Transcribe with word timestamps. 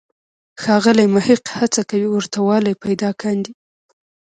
ښاغلی 0.61 1.05
محق 1.15 1.43
هڅه 1.59 1.81
کوي 1.89 2.07
ورته 2.11 2.37
والی 2.47 2.73
پیدا 2.83 3.09
کاندي. 3.21 3.51